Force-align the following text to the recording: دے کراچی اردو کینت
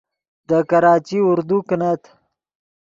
دے 0.47 0.59
کراچی 0.69 1.17
اردو 1.29 1.57
کینت 1.67 2.01